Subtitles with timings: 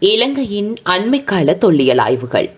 [0.00, 2.54] இலங்கையின் அண்மைக்கால தொல்லியல் ஆய்வுகள்.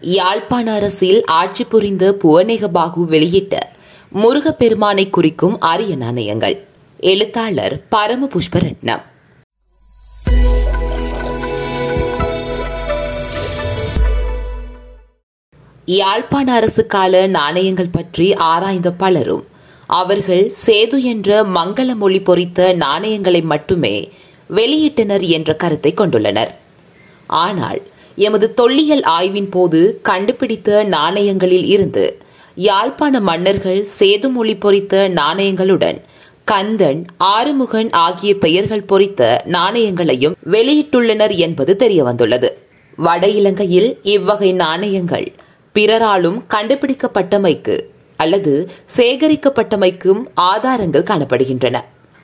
[0.00, 3.72] யாழ்ப்பாண அரசில் ஆட்சி புரிந்த புவனேகபாகு வெளியிட்ட
[4.12, 6.56] முருகப்பெருமானை குறிக்கும் அரிய நாணயங்கள்.
[7.00, 9.02] எழுத்தாளர் பரம புஷ்பரட்னம்
[15.84, 19.46] யாழ்ப்பாண அரசு கால நாணயங்கள் பற்றி ஆராய்ந்த பலரும்
[19.86, 24.12] அவர்கள் சேது என்ற மங்கள மொழி பொறித்த நாணயங்களை மட்டுமே
[24.50, 26.52] வெளியிட்டனர் என்ற கருத்தை கொண்டுள்ளனர்.
[27.26, 27.82] ஆனால்
[28.16, 32.20] எமது தொல்லியல் ஆய்வின் போது கண்டுபிடித்த நாணயங்களில் இருந்து
[32.54, 36.00] யாழ்ப்பாண மன்னர்கள் சேதுமொழி பொறித்த நாணயங்களுடன்
[36.44, 42.48] கந்தன் ஆறுமுகன் ஆகிய பெயர்கள் பொறித்த நாணயங்களையும் வெளியிட்டுள்ளனர் என்பது தெரியவந்துள்ளது.
[42.96, 45.32] வட இலங்கையில் இவ்வகை நாணயங்கள்
[45.72, 47.80] பிறராலும் கண்டுபிடிக்கப்பட்டமைக்கு
[48.16, 51.76] அல்லது சேகரிக்கப்பட்டமைக்கும் ஆதாரங்கள் காணப்படுகின்றன.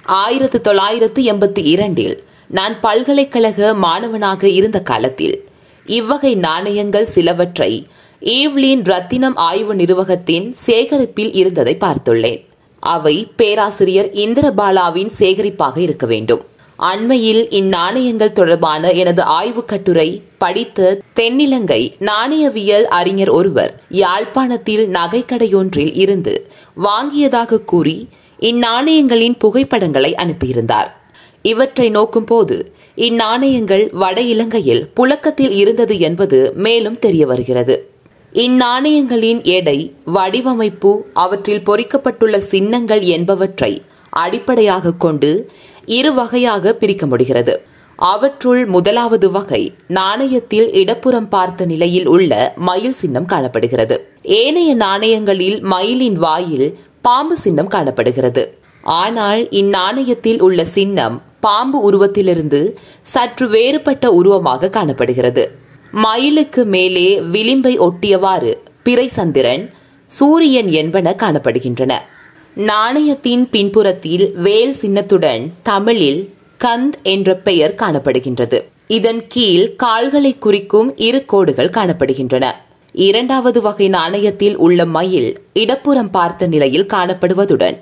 [0.03, 5.49] ஆயிரத்து தொள்ளாயிரத்து எண்பத்தி இரண்டில் நான் பல்கலைக்கழக மாணவனாக இருந்த காலத்தில்
[5.85, 7.87] இவ்வகை நாணயங்கள் சிலவற்றை
[8.21, 12.47] ஈவ்லின் ரத்தினம் ஆய்வு நிறுவகத்தின் சேகரிப்பில் இருந்ததை பார்த்துள்ளேன்.
[12.81, 16.45] அவை பேராசிரியர் இந்திரபாலாவின் சேகரிப்பாக இருக்க வேண்டும்.
[16.77, 26.51] அண்மையில் இந்நாணயங்கள் தொடர்பான எனது ஆய்வுக் கட்டுரை படித்த தென்னிலங்கை நாணயவியல் அறிஞர் ஒருவர் யாழ்ப்பாணத்தில் நகைக்கடையொன்றில் இருந்து
[26.85, 28.09] வாங்கியதாக கூறி
[28.41, 30.99] இந்நாணயங்களின் புகைப்படங்களை அனுப்பியிருந்தார்.
[31.43, 37.89] இவற்றை நோக்கும்போது இந்நாணயங்கள் வட இலங்கையில் புழக்கத்தில் இருந்தது என்பது மேலும் தெரிய வருகிறது.
[38.33, 45.51] இந்நாணயங்களின் எடை வடிவமைப்பு அவற்றில் பொறிக்கப்பட்டுள்ள சின்னங்கள் என்பவற்றை அடிப்படையாக கொண்டு
[45.85, 47.65] இரு வகையாக பிரிக்க முடிகிறது.
[47.97, 54.09] அவற்றுள் முதலாவது வகை நாணயத்தில் இடப்புறம் பார்த்த நிலையில் உள்ள மயில் சின்னம் காணப்படுகிறது.
[54.23, 58.59] ஏனைய நாணயங்களில் மயிலின் வாயில் பாம்பு சின்னம் காணப்படுகிறது.
[58.83, 62.71] ஆனால் இந்நாணயத்தில் உள்ள சின்னம் பாம்பு உருவத்திலிருந்து
[63.03, 65.51] சற்று வேறுபட்ட உருவமாக காணப்படுகிறது.
[65.91, 69.71] மயிலுக்கு மேலே விளிம்பை ஒட்டியவாறு பிறை சந்திரன்
[70.07, 71.93] சூரியன் என்பன காணப்படுகின்றன.
[72.55, 76.35] நாணயத்தின் பின்புறத்தில் வேல் சின்னத்துடன் தமிழில்
[76.65, 78.59] கந்த் என்ற பெயர் காணப்படுகின்றது.
[78.87, 82.47] இதன் கீழ் கால்களை குறிக்கும் இரு கோடுகள் காணப்படுகின்றன.
[82.93, 87.77] இரண்டாவது வகை நாணயத்தில் உள்ள மயில் இடப்புறம் பார்த்த நிலையில் காணப்படுவதுடன்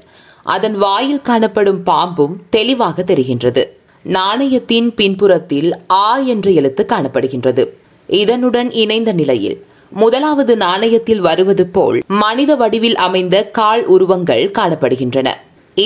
[0.54, 3.62] அதன் வாயில் காணப்படும் பாம்பும் தெளிவாக தெரிகின்றது.
[4.04, 5.70] நாணயத்தின் பின்புறத்தில்
[6.04, 7.64] ஆ என்ற எழுத்து காணப்படுகின்றது.
[8.08, 9.58] இதனுடன் இணைந்த நிலையில்
[10.02, 15.28] முதலாவது நாணயத்தில் வருவது போல் மனித வடிவில் அமைந்த கால் உருவங்கள் காணப்படுகின்றன.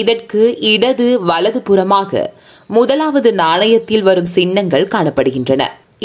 [0.00, 0.42] இதற்கு
[0.74, 2.22] இடது வலது புறமாக
[2.78, 5.62] முதலாவது நாணயத்தில் வரும் சின்னங்கள் காணப்படுகின்றன.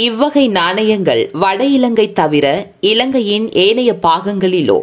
[0.07, 2.45] இவ்வகை நாணயங்கள் வட இலங்கை தவிர
[2.91, 4.79] இலங்கையின் ஏனைய பாகங்களிலோ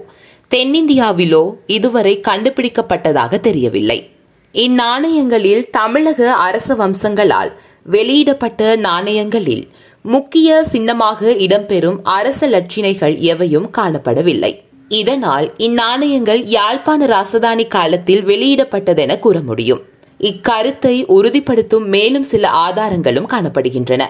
[0.55, 4.11] தென்னிந்தியாவிலோ இதுவரை கண்டுபிடிக்கப்பட்டதாக தெரியவில்லை.
[4.53, 7.51] இந்நாணயங்களில் தமிழக அரச வம்சங்களால்
[7.85, 9.65] வெளியிடப்பட்ட நாணயங்களில்
[10.03, 14.53] முக்கிய சின்னமாக இடம்பெறும் அரச லட்சினைகள் எவையும் காணப்படவில்லை.
[14.89, 19.83] இதனால் இந்நாணயங்கள் யாழ்ப்பாண ராசதானி காலத்தில் வெளியிடப்பட்டதென கூற முடியும்.
[20.21, 24.03] இக்கருத்தை உறுதிப்படுத்தும் மேலும் சில ஆதாரங்களும் காணப்படுகின்றன.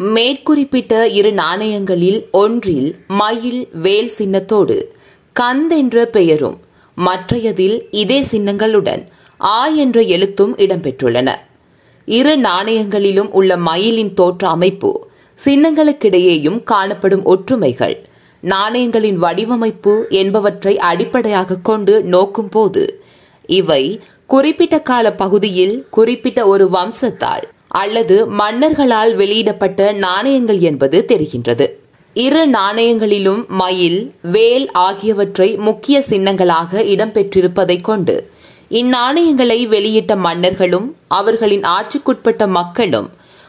[0.00, 4.78] மேற்குறிப்பிட்ட இரு நாணயங்களில் ஒன்றில் மயில் வேல் சின்னத்தோடு
[5.36, 6.56] கந்த் என்ற பெயரும்
[6.96, 9.02] மற்றையதில் இதே சின்னங்களுடன்
[9.40, 11.28] ஆ என்ற எழுத்தும் இடம்பெற்றுள்ளன.
[12.04, 15.08] இரு நாணயங்களிலும் உள்ள மயிலின் தோற்ற அமைப்பு
[15.44, 17.96] சின்னங்களுக்கிடையேயும் காணப்படும் ஒற்றுமைகள்.
[18.42, 23.02] நாணயங்களின் வடிவமைப்பு என்பவற்றை அடிப்படையாக கொண்டு நோக்கும் போது
[23.46, 31.66] இவை குறிப்பிட்ட கால பகுதியில் குறிப்பிட்ட ஒரு வம்சத்தால் அல்லது மன்னர்களால் வெளியிடப்பட்ட நாணயங்கள் என்பது தெரிகின்றது.
[32.16, 38.30] இரு நாணயங்களிலும் மயில் வேல் ஆகியவற்றை முக்கிய சின்னங்களாக இடம்பெற்றிருப்பதைக் கொண்டு
[38.70, 43.08] இந்நாணயங்களை வெளியிட்ட மன்னர்களும் அவர்களின் ஆட்சிக்குட்பட்ட மக்களும்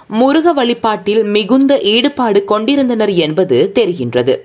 [0.10, 4.36] முருக வழிபாட்டில் மிகுந்த ஈடுபாடு கொண்டிருந்தனர் என்பது தெரிகின்றது.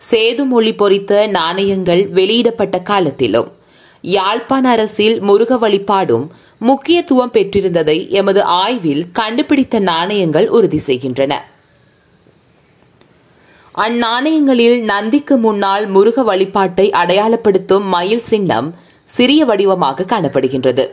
[0.00, 3.48] சேது மொழி பொறித்த நாணயங்கள் வெளியிடப்பட்ட காலத்திலும்
[4.04, 6.26] யாழ்ப்பாண அரசில் முருக வழிபாடும்
[6.58, 11.51] முக்கியத்துவம் பெற்றிருந்ததை எமது ஆய்வில் கண்டுபிடித்த நாணயங்கள் உறுதி செய்கின்றன.
[13.74, 18.74] அந்நாணயங்களில் நந்திக்கு முன்னால் முருக வழிபாட்டை அடையாளப்படுத்தும் மயில் சின்னம்
[19.04, 20.84] சிறிய வடிவமாக காணப்படுகின்றது.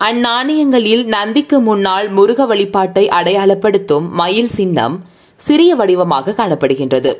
[0.00, 5.04] அந்நாணயங்களில் நந்திக்கு முன்னால் முருக வழிபாட்டை அடையாளப்படுத்தும் மயில் சின்னம்
[5.36, 7.12] சிறிய வடிவமாக காணப்படுகின்றது.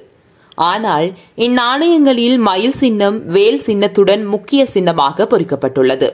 [0.54, 6.10] ஆனால் இந்நாணயங்களில் மயில் சின்னம் வேல் சின்னத்துடன் முக்கிய சின்னமாக பொறிக்கப்பட்டுள்ளது.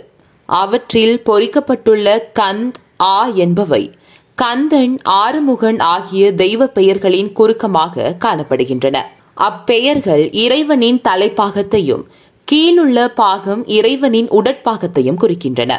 [0.49, 3.93] அவற்றில் பொறிக்கப்பட்டுள்ள கந்த் ஆ என்பவை
[4.39, 8.97] கந்தன் ஆறுமுகன் ஆகிய தெய்வ பெயர்களின் குறுக்கமாக காணப்படுகின்றன.
[9.35, 12.05] அப்பெயர்கள் இறைவனின் தலைப்பாகத்தையும்
[12.53, 15.73] கீழுள்ள பாகம் இறைவனின் உடற்பாகத்தையும் குறிக்கின்றன.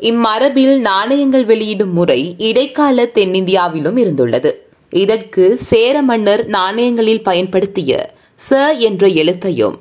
[0.00, 4.52] இம்மரபில் நாணயங்கள் வெளியிடும் முறை இடைக்கால தென்னிந்தியாவிலும் இருந்துள்ளது.
[4.90, 8.14] இதற்கு சேர மன்னர் நாணயங்களில் பயன்படுத்திய
[8.50, 9.76] ச என்ற எழுத்தையும்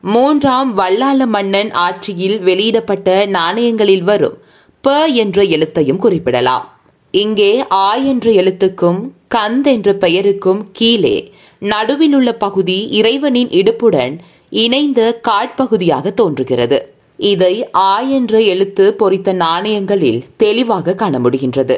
[0.00, 4.38] மூன்றாம் வல்லாள மன்னன் ஆட்சியில் வெளியிடப்பட்ட நாணயங்களில் வரும்
[4.80, 6.68] ப என்ற எழுத்தையும் குறிப்பிடலாம்.
[7.14, 9.00] இங்கே ஆ என்ற எழுத்துக்கும்
[9.34, 11.16] கந்த் என்ற பெயருக்கும் கீழே
[11.62, 14.14] நடுவில் உள்ள பகுதி இறைவனின் இடுப்புடன்
[14.52, 16.78] இணைந்த காட்பகுதியாக தோன்றுகிறது.
[17.18, 21.76] இதை ஆ என்ற எழுத்து பொறித்த நாணயங்களில் தெளிவாக காண முடிகின்றது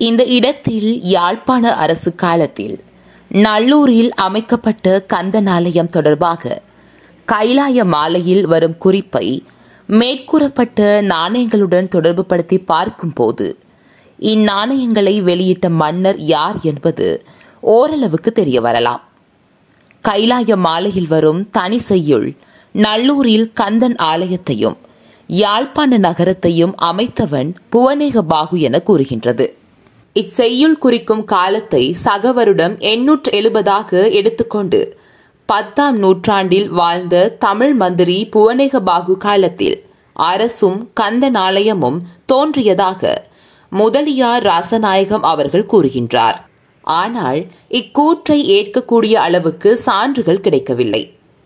[0.00, 2.76] இந்த இடத்தில் யாழ்ப்பாண அரசு காலத்தில்
[3.30, 6.60] நல்லூரில் அமைக்கப்பட்ட கந்தனாலயம் தொடர்பாக
[7.28, 9.26] கைலாய மாலையில் வரும் குறிப்பை
[9.88, 13.46] மேற்கூறப்பட்ட நாணயங்களுடன் தொடர்புபடுத்தி பார்க்கும்போது
[14.30, 17.06] இந்நாணயங்களை வெளியிட்ட மன்னர் யார் என்பது
[17.60, 19.02] ஓரளவுக்கு தெரிய வரலாம்.
[20.04, 22.28] கைலாய மாலையில் வரும் தனி செய்யுள்
[22.74, 24.78] நல்லூரில் கந்தன் ஆலயத்தையும்
[25.26, 29.46] யாழ்ப்பாண நகரத்தையும் அமைத்தவன் புவனேக பாகு என கூறுகின்றது.
[30.16, 34.80] இச்செய்யுள் குறிக்கும் காலத்தை சகவருடம் எண்ணூற்று எழுபதாக எடுத்துக்கொண்டு
[35.48, 39.78] பத்தாம் நூற்றாண்டில் வாழ்ந்த தமிழ் மந்திரி புவனேக பாகு காலத்தில்
[40.12, 43.30] அரசும் கந்தன் ஆலயமும் தோன்றியதாக
[43.72, 46.38] முதலியார் ராசநாயகம் அவர்கள் கூறுகின்றார்.
[46.84, 47.40] ஆனால்
[47.78, 51.02] இக்கூற்றை ஏற்கக்கூடிய அளவுக்கு சான்றுகள் கிடைக்கவில்லை.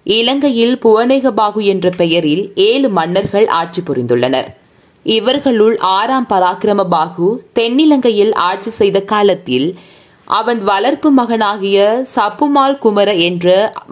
[0.07, 4.49] இலங்கையில் புவனேகபாகு என்ற பெயரில் ஏழு மன்னர்கள் ஆட்சி புரிந்துள்ளனர்.
[5.07, 9.69] இவர்களுள் ஆறாம் பராக்கிரம பாகு தென்னிலங்கையில் ஆட்சி செய்த காலத்தில்
[10.29, 11.79] அவன் வளர்ப்பு மகனாகிய
[12.15, 13.47] சப்புமால் குமர என்ற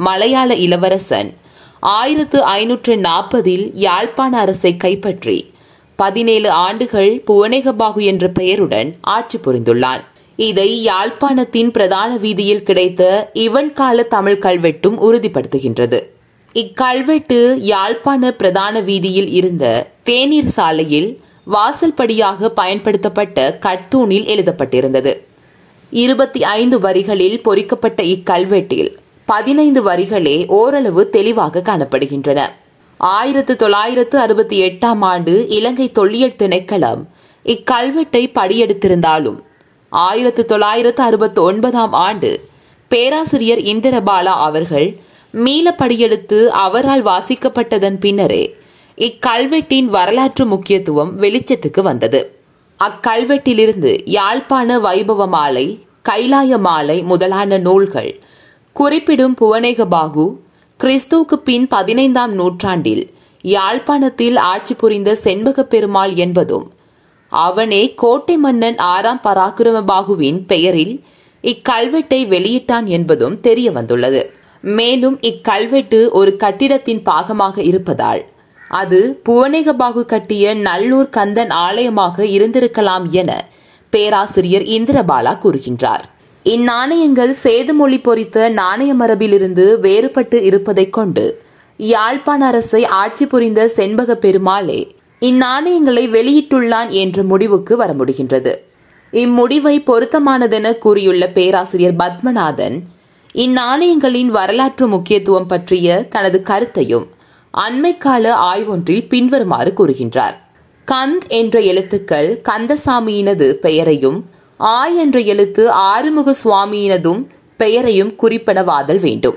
[0.06, 1.30] மலையாள இளவரசன்
[1.96, 5.36] ஆயிரத்து ஐநூற்று நாற்பதில் யாழ்ப்பாண அரசை கைப்பற்றி
[5.96, 10.02] பதினேழு ஆண்டுகள் புவனேகபாகு என்ற பெயருடன் ஆட்சி புரிந்துள்ளான்
[10.36, 16.00] இதை யாழ்ப்பாணத்தின் பிரதான வீதியில் கிடைத்த இவன் கால தமிழ் கல்வெட்டும் உறுதிப்படுத்துகின்றது.
[16.54, 21.20] இக்கல்வெட்டு யாழ்ப்பாண பிரதான வீதியில் இருந்த தேநீர் சாலையில்
[21.52, 25.14] வாசல்படியாக பயன்படுத்தப்பட்ட கட்டூனில் எழுதப்பட்டிருந்தது.
[25.90, 28.92] இருபத்தி ஐந்து வரிகளில் பொறிக்கப்பட்ட இக்கல்வெட்டில்
[29.24, 32.40] பதினைந்து வரிகளே ஓரளவு தெளிவாக காணப்படுகின்றன.
[33.06, 37.02] ஆயிரத்து தொள்ளாயிரத்து அறுபத்தி எட்டாம் ஆண்டு இலங்கை தொல்லியல் திணைக்களம்
[37.44, 39.38] இக்கல்வெட்டை படியெடுத்திருந்தாலும்
[39.88, 42.48] ஆயிரத்து தொள்ளாயிரத்து அறுபத்தி ஒன்பதாம் ஆண்டு
[42.88, 48.56] பேராசிரியர் இந்திரபாலா அவர்கள் மீள படியெடுத்து அவரால் வாசிக்கப்பட்டதன் பின்னரே
[48.98, 52.38] இக்கல்வெட்டின் வரலாற்று முக்கியத்துவம் வெளிச்சத்துக்கு வந்தது.
[52.84, 55.66] அக்கல்வெட்டிலிருந்து யாழ்ப்பாண வைபவ மாலை
[56.08, 58.22] கைலாய மாலை முதலான நூல்கள்
[58.72, 60.42] குறிப்பிடும் புவனேகபாகு
[60.80, 63.02] கிறிஸ்துவுக்கு பின் பதினைந்தாம் நூற்றாண்டில்
[63.44, 66.66] யாழ்ப்பாணத்தில் ஆட்சி புரிந்த செண்பக பெருமாள் என்பதும்
[67.32, 70.94] அவனே கோட்டை மன்னன் ஆறாம் பராக்கிரமபாகுவின் பெயரில்
[71.44, 74.22] இக்கல்வெட்டை வெளியிட்டான் என்பதும் தெரிய வந்துள்ளது.
[74.64, 78.22] மேலும் இக்கல்வெட்டு ஒரு கட்டிடத்தின் பாகமாக இருப்பதால்
[78.70, 83.30] அது புவனேகபாகு கட்டிய நல்லூர் கந்தன் ஆலயமாக இருந்திருக்கலாம் என
[83.92, 86.04] பேராசிரியர் இந்திரபாலா கூறுகின்றார்.
[86.44, 91.42] இந்நாணயங்கள் சேதுமொழி பொறித்த நாணய மரபிலிருந்து வேறுபட்டு இருப்பதைக் கொண்டு
[91.76, 98.54] யாழ்ப்பாண அரசை ஆட்சி புரிந்த செண்பக பெருமாளே இந்நாணயங்களை வெளியிட்டுள்ளான் என்ற முடிவுக்கு வர முடிகின்றது.
[99.12, 102.80] இம்முடிவை பொருத்தமானதென கூறியுள்ள பேராசிரியர் பத்மநாதன்
[103.34, 107.06] இந்நாணயங்களின் வரலாற்று முக்கியத்துவம் பற்றிய தனது கருத்தையும்
[107.54, 110.36] அண்மைக்கால ஆய்வொன்றில் பின்வருமாறு கூறுகின்றார்.
[110.92, 119.34] கந்த் என்ற எழுத்துக்கள் கந்தசாமியினது பெயரையும் ஆ என்ற எழுத்து ஆறுமுக சுவாமியினதும் பெயரையும் குறிப்பிடவாதல் வேண்டும்.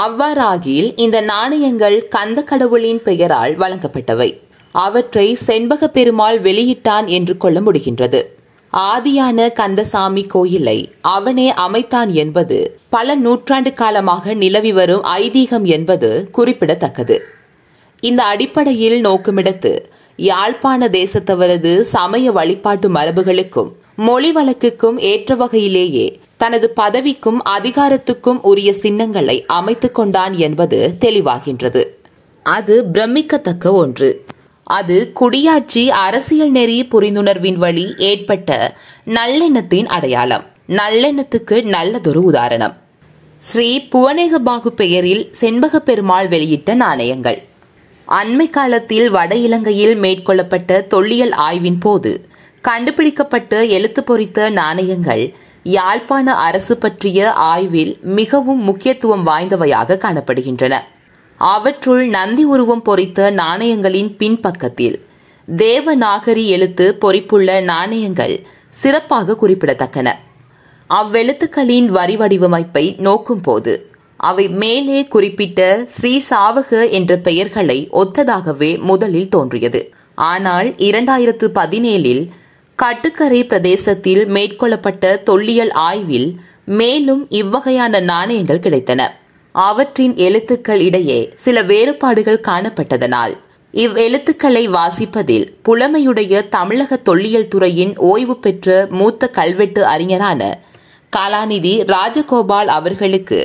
[0.00, 4.38] அவ்வாறாகில் இந்த நாணயங்கள் கந்த கடவுளின் பெயரால் வழங்கப்பட்டவை.
[4.72, 8.22] அவற்றை செண்பக பெருமாள் வெளியிட்டான் என்று கொள்ள முடிகின்றது.
[8.72, 17.22] ஆதியான கந்தசாமி கோயிலை அவனே அமைத்தான் என்பது பல நூற்றாண்டு காலமாக நிலவி வரும் ஐதீகம் என்பது குறிப்பிடத்தக்கது.
[18.00, 19.78] இந்த அடிப்படையில் நோக்குமிடத்து
[20.16, 29.94] யாழ்ப்பாண தேசத்தவரது சமய வழிபாட்டு மரபுகளுக்கும் மொழி வழக்குக்கும் ஏற்ற வகையிலேயே தனது பதவிக்கும் அதிகாரத்துக்கும் உரிய சின்னங்களை அமைத்துக்
[29.94, 31.84] கொண்டான் என்பது தெளிவாகின்றது.
[32.42, 34.24] அது பிரமிக்கத்தக்க ஒன்று.
[34.64, 38.76] அது குடியாட்சி அரசியல் நெறி புரிந்துணர்வின் வழி ஏற்பட்ட
[39.06, 40.44] நல்லெண்ணத்தின் அடையாளம்.
[40.68, 42.76] நல்லெண்ணத்துக்கு நல்லதொரு உதாரணம்.
[43.38, 47.42] ஸ்ரீ புவனேகபாகு பெயரில் செண்பக பெருமாள் வெளியிட்ட நாணயங்கள்.
[48.08, 52.28] அண்மை காலத்தில் வட இலங்கையில் மேற்கொள்ளப்பட்ட தொல்லியல் ஆய்வின் போது
[52.60, 60.74] கண்டுபிடிக்கப்பட்ட எழுத்து பொறித்த நாணயங்கள் யாழ்ப்பாண அரசு பற்றிய ஆய்வில் மிகவும் முக்கியத்துவம் வாய்ந்தவையாக காணப்படுகின்றன.
[61.36, 65.06] அவற்றுள் நந்தி உருவம் பொறித்த நாணயங்களின் பின்பக்கத்தில்
[65.48, 70.16] தேவநாகரி எழுத்து பொறிப்புள்ள நாணயங்கள் சிறப்பாக குறிப்பிடத்தக்கன.
[70.90, 73.91] அவ்வெழுத்துக்களின் வரி வடிவமைப்பை நோக்கும்போது
[74.22, 75.60] அவை மேலே குறிப்பிட்ட
[75.94, 79.80] ஸ்ரீ சாவக என்ற பெயர்களை ஒத்ததாகவே முதலில் தோன்றியது.
[80.28, 82.24] ஆனால் இரண்டாயிரத்து பதினேழில்
[82.78, 86.28] கட்டுக்கரை பிரதேசத்தில் மேற்கொள்ளப்பட்ட தொல்லியல் ஆய்வில்
[86.78, 89.00] மேலும் இவ்வகையான நாணயங்கள் கிடைத்தன.
[89.54, 93.34] அவற்றின் எழுத்துக்கள் இடையே சில வேறுபாடுகள் காணப்பட்டதனால்
[93.74, 100.42] இவ் எழுத்துக்களை வாசிப்பதில் புலமையுடைய தமிழக தொல்லியல் துறையின் ஓய்வு பெற்ற மூத்த கல்வெட்டு அறிஞரான
[101.12, 103.40] கலாநிதி ராஜகோபால் அவர்களுக்கு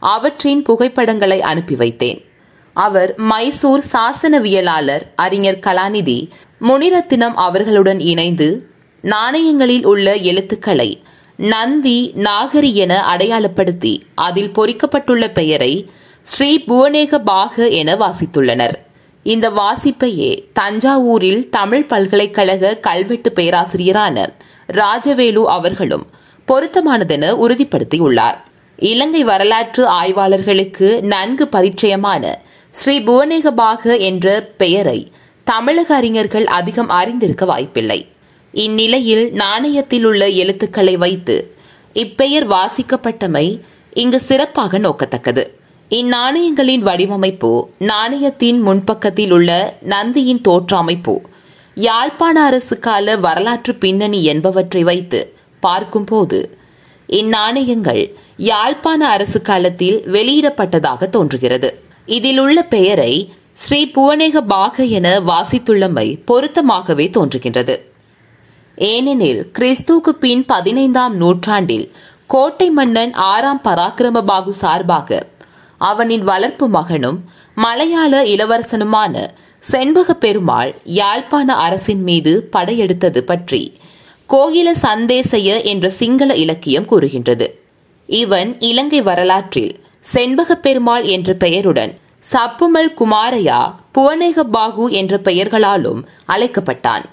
[0.00, 2.28] அவற்றின் புகைப்படங்களை அனுப்பி வைத்தேன்.
[2.72, 6.30] அவர் மைசூர் சாசனவியலாளர் அறிஞர் கலாநிதி
[6.60, 8.68] முனிரத்தினம் அவர்களுடன் இணைந்து
[9.02, 11.02] நாணயங்களில் உள்ள எழுத்துக்களை
[11.36, 15.90] நந்தி நாகரி என அடையாளப்படுத்தி அதில் பொறிக்கப்பட்டுள்ள பெயரை
[16.22, 18.74] ஸ்ரீ புவனேக பாக என வாசித்துள்ளனர்.
[19.22, 24.28] இந்த வாசிப்பையே தஞ்சாவூரில் தமிழ் பல்கலைக்கழக கல்வெட்டு பேராசிரியரான
[24.72, 26.06] ராஜவேலு அவர்களும்
[26.48, 28.48] பொருத்தமானதென உறுதிப்படுத்தியுள்ளார்.
[28.80, 32.34] இலங்கை வரலாற்று ஆய்வாளர்களுக்கு நன்கு பரிச்சயமான
[32.70, 35.12] ஸ்ரீ புவனேகபாக என்ற பெயரை
[35.46, 38.06] தமிழக அறிஞர்கள் அதிகம் அறிந்திருக்க வாய்ப்பில்லை.
[38.52, 41.36] இந்நிலையில் நாணயத்தில் உள்ள எழுத்துக்களை வைத்து
[41.94, 43.46] இப்பெயர் வாசிக்கப்பட்டமை
[43.92, 45.44] இங்கு சிறப்பாக நோக்கத்தக்கது.
[45.90, 51.14] இந்நாணயங்களின் வடிவமைப்பு நாணயத்தின் முன்பக்கத்தில் உள்ள நந்தியின் தோற்றமைப்பு
[51.74, 55.20] யாழ்ப்பாண அரசு கால வரலாற்று பின்னணி என்பவற்றை வைத்து
[55.60, 56.58] பார்க்கும்போது
[57.08, 58.02] இந்நாணயங்கள்
[58.48, 61.82] யாழ்ப்பாண அரசு காலத்தில் வெளியிடப்பட்டதாக தோன்றுகிறது.
[62.06, 67.76] இதில் உள்ள பெயரை ஸ்ரீ புவனேக பாக என வாசித்துள்ளமை பொருத்தமாகவே தோன்றுகின்றது.
[68.74, 71.92] ஏனெனில் கிறிஸ்துவுக்கு பின் பதினைந்தாம் நூற்றாண்டில்
[72.26, 75.26] கோட்டை மன்னன் ஆறாம் பராக்கிரமபாகு சார்பாக
[75.78, 79.28] அவனின் வளர்ப்பு மகனும் மலையாள இளவரசனுமான
[79.60, 83.62] செண்பக பெருமாள் யாழ்ப்பாண அரசின் மீது படையெடுத்தது பற்றி
[84.28, 87.59] கோகில சந்தேசைய என்ற சிங்கள இலக்கியம் கூறுகின்றது.
[88.18, 89.72] இவன் இலங்கை வரலாற்றில்
[90.12, 91.92] செண்பக பெருமாள் என்ற பெயருடன்
[92.32, 93.58] சப்புமல் குமாரையா
[93.94, 97.04] புவனேக பாகு என்ற பெயர்களாலும் அழைக்கப்பட்டான்.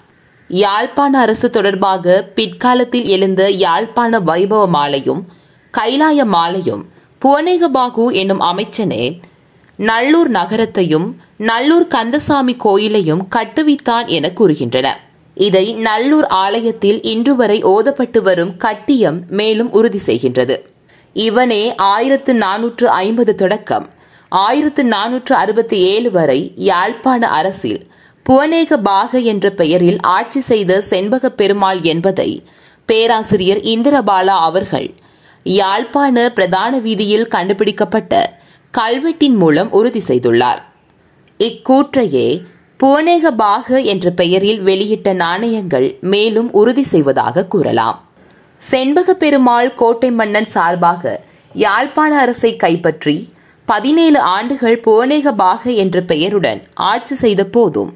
[0.48, 5.20] யாழ்ப்பாண அரசு தொடர்பாக பிற்காலத்தில் எழுந்த யாழ்ப்பாண வைபவ மாலையும்
[5.74, 6.82] கைலாய மாலையும்
[7.22, 9.04] புவனேகபாகு என்னும் அமைச்சனே
[9.76, 14.88] நல்லூர் நகரத்தையும் நல்லூர் கந்தசாமி கோயிலையும் கட்டுவித்தான் என கூறுகின்றன.
[15.34, 20.56] இதை நல்லூர் ஆலயத்தில் இன்று வரை ஓதப்பட்டு வரும் கட்டியம் மேலும் உறுதி செய்கின்றது.
[21.12, 23.88] இவனே ஆயிரத்து நானூற்று ஐம்பது தொடக்கம்.
[24.28, 27.86] ஆயிரத்து நானூற்று அறுபத்தி ஏழு வரை யாழ்ப்பாண அரசில்
[28.30, 32.44] புவனேக பாக என்ற பெயரில் ஆட்சி செய்த செண்பக பெருமாள் என்பதை
[32.86, 34.94] பேராசிரியர் இந்திரபாலா அவர்கள்
[35.42, 38.38] யாழ்ப்பாண பிரதான வீதியில் கண்டுபிடிக்கப்பட்ட
[38.78, 40.58] கல்வெட்டின் மூலம் உறுதி செய்துள்ளார்.
[41.38, 42.42] இக்கூற்றையே
[42.82, 48.07] புவனேக பாக என்ற பெயரில் வெளியிட்ட நாணயங்கள் மேலும் உறுதி செய்வதாக கூறலாம்.
[48.60, 51.20] செண்பக பெருமாள் கோட்டை மன்னன் சார்பாக
[51.54, 53.14] யாழ்ப்பாண அரசை கைப்பற்றி
[53.68, 57.92] பதினேழு ஆண்டுகள் புவனேக பாக என்ற பெயருடன் ஆட்சி செய்த போதும்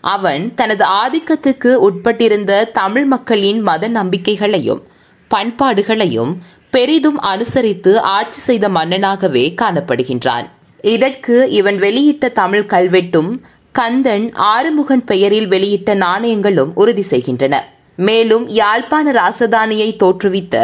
[0.00, 4.82] அவன் தனது ஆதிக்கத்துக்கு உட்பட்டிருந்த தமிழ் மக்களின் மத நம்பிக்கைகளையும்
[5.30, 6.32] பண்பாடுகளையும்
[6.70, 10.46] பெரிதும் அனுசரித்து ஆட்சி செய்த மன்னனாகவே காணப்படுகின்றான்.
[10.94, 13.30] இதற்கு இவன் வெளியிட்ட தமிழ் கல்வெட்டும்
[13.74, 17.54] கந்தன் ஆறுமுகன் பெயரில் வெளியிட்ட நாணயங்களும் உறுதி செய்கின்றன.
[17.96, 20.56] மேலும் யாழ்ப்பாண ராசதானியை தோற்றுவித்த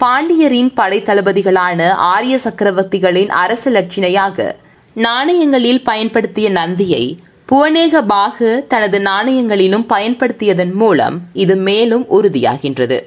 [0.00, 4.54] பாண்டியரின் படைத்தளபதிகளான ஆரிய சக்கரவர்த்திகளின் அரச லட்சினையாக
[4.94, 7.04] நாணயங்களில் பயன்படுத்திய நந்தியை
[7.52, 12.98] புவனேக பாகு தனது நாணயங்களிலும் பயன்படுத்தியதன் மூலம் இது மேலும் உறுதியாகின்றது.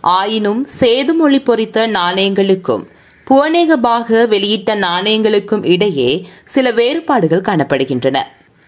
[0.00, 2.84] ஆயினும் சேதுமொழி பொறித்த நாணயங்களுக்கும்
[3.30, 8.18] புவனேக பாகு வெளியிட்ட நாணயங்களுக்கும் இடையே சில வேறுபாடுகள் காணப்படுகின்றன.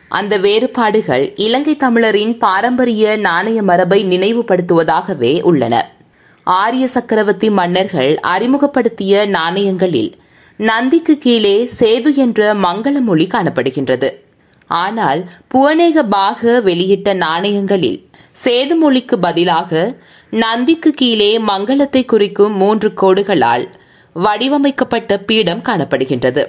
[0.09, 5.91] அந்த வேறுபாடுகள் இலங்கை தமிழரின் பாரம்பரிய நாணய மரபை நினைவுபடுத்துவதாகவே உள்ளன.
[6.43, 10.13] ஆரிய சக்கரவர்த்தி மன்னர்கள் அறிமுகப்படுத்திய நாணயங்களில்
[10.57, 14.09] நந்திக்கு கீழே சேது என்ற மங்கள மொழி காணப்படுகின்றது.
[14.67, 18.01] ஆனால் புவனேக பாக வெளியிட்ட நாணயங்களில்
[18.45, 19.99] சேது மொழிக்கு பதிலாக
[20.31, 23.67] நந்திக்கு கீழே மங்களத்தை குறிக்கும் மூன்று கோடுகளால்
[24.13, 26.45] வடிவமைக்கப்பட்ட பீடம் காணப்படுகின்றது.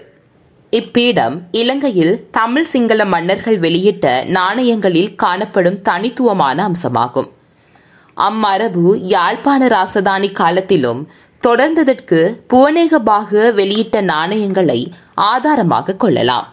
[0.74, 7.30] இப்பீடம் இலங்கையில் தமிழ் சிங்கள மன்னர்கள் வெளியிட்ட நாணயங்களில் காணப்படும் தனித்துவமான அம்சமாகும்.
[8.18, 8.84] அம்மரபு
[9.14, 11.02] யாழ்ப்பாண ராசதானி காலத்திலும்
[11.44, 12.20] தொடர்ந்ததற்கு
[12.54, 16.48] புவனேகபாக வெளியிட்ட நாணயங்களை ஆதாரமாக கொள்ளலாம்.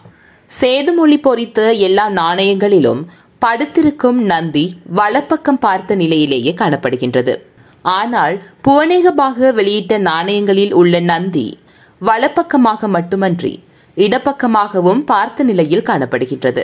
[0.60, 3.02] சேதுமொழி பொறித்த எல்லா நாணயங்களிலும்
[3.38, 7.36] படுத்திருக்கும் நந்தி வலப்பக்கம் பார்த்த நிலையிலேயே காணப்படுகின்றது.
[7.82, 11.58] ஆனால் புவனேகபாக வெளியிட்ட நாணயங்களில் உள்ள நந்தி
[12.00, 13.54] வலப்பக்கமாக மட்டுமன்றி
[14.04, 16.62] இடப்பக்கமாகவும் பார்த்த நிலையில் காணப்படுகின்றது.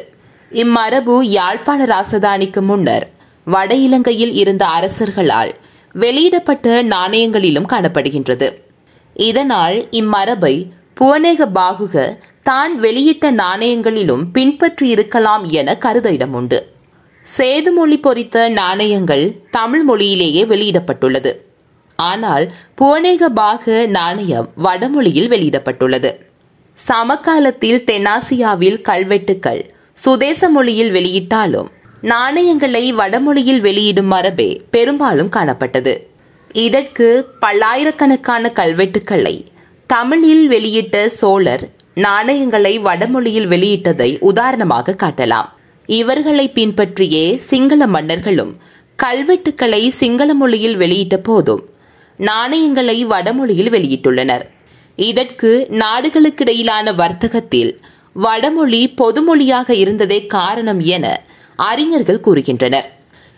[0.50, 3.06] இம்மரபு யாழ்ப்பாண ராசதானிக்கு முன்னர்
[3.46, 5.52] வட இலங்கையில் இருந்த அரசர்களால்
[5.94, 8.48] வெளியிடப்பட்ட நாணயங்களிலும் காணப்படுகின்றது.
[9.16, 10.54] இதனால் இம்மரபை
[11.00, 11.96] புவனேக பாகுக
[12.48, 16.58] தான் வெளியிட்ட நாணயங்களிலும் பின்பற்றி இருக்கலாம் என கருத இடம் உண்டு
[17.26, 21.32] சேது மொழி பொறித்த நாணயங்கள் தமிழ் மொழியிலேயே வெளியிடப்பட்டுள்ளது.
[21.98, 22.44] ஆனால்
[22.80, 26.10] புவனேக பாக நாணயம் வடமொழியில் வெளியிடப்பட்டுள்ளது.
[26.78, 29.60] சமகாலத்தில் தென்னாசியாவில் கல்வெட்டுக்கள்
[29.98, 31.68] சுதேச மொழியில் வெளியிட்டாலும்
[32.02, 35.94] நாணயங்களை வடமொழியில் வெளியிடும் மரபே பெரும்பாலும் காணப்பட்டது.
[36.64, 37.06] இதற்கு
[37.40, 39.34] பல்லாயிரக்கணக்கான கல்வெட்டுக்களை
[39.90, 41.64] தமிழில் வெளியிட்ட சோழர்
[41.94, 45.48] நாணயங்களை வடமொழியில் வெளியிட்டதை உதாரணமாக காட்டலாம்.
[45.88, 48.52] இவர்களை பின்பற்றியே சிங்கள மன்னர்களும்
[48.98, 51.62] கல்வெட்டுக்களை சிங்கள மொழியில் வெளியிட்ட போதும்
[52.18, 54.44] நாணயங்களை வடமொழியில் வெளியிட்டுள்ளனர்.
[54.96, 57.80] இதற்கு நாடுகளுக்கிடையிலான வர்த்தகத்தில்
[58.12, 61.22] வடமொழி பொதுமொழியாக இருந்ததே காரணம் என
[61.56, 62.88] அறிஞர்கள் கூறுகின்றனர்.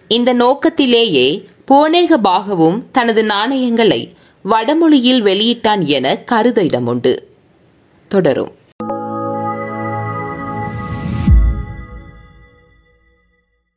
[0.08, 7.28] இந்த நோக்கத்திலேயே புவனேக பாகவும் தனது நாணயங்களை வடமொழியில் வெளியிட்டான் என கருத இடம் உண்டு
[8.08, 8.52] தொடரும்.